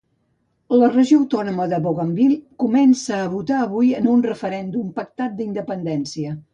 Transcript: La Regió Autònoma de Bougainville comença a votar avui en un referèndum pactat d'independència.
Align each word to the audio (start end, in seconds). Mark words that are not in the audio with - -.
La 0.83 0.87
Regió 0.93 1.19
Autònoma 1.23 1.67
de 1.75 1.79
Bougainville 1.83 2.39
comença 2.65 3.21
a 3.21 3.31
votar 3.37 3.63
avui 3.69 3.95
en 4.03 4.11
un 4.17 4.27
referèndum 4.33 4.93
pactat 5.01 5.41
d'independència. 5.41 6.39